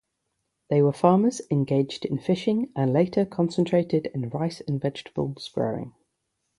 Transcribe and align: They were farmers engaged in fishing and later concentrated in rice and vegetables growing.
They 0.71 0.81
were 0.81 0.93
farmers 0.93 1.43
engaged 1.51 2.05
in 2.05 2.17
fishing 2.17 2.71
and 2.75 2.91
later 2.91 3.23
concentrated 3.23 4.07
in 4.15 4.29
rice 4.29 4.59
and 4.61 4.81
vegetables 4.81 5.47
growing. 5.53 5.93